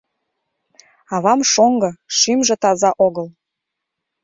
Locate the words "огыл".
3.05-3.27